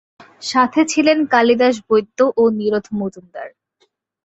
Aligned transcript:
সাথে 0.43 0.81
ছিলেন 0.91 1.17
কালিদাস 1.33 1.75
বৈদ্য 1.87 2.19
ও 2.37 2.43
নিরোধ 2.59 2.85
মজুমদার। 2.99 3.47